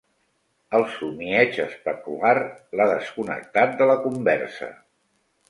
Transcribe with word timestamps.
El 0.77 0.85
somieig 0.93 1.59
especular 1.63 2.33
l'ha 2.81 2.89
desconnectat 2.93 3.79
de 3.83 3.91
la 3.93 4.01
conversa. 4.09 4.73